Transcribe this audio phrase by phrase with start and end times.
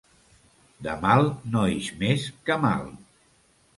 [0.87, 2.93] Del mal no ix més que mal.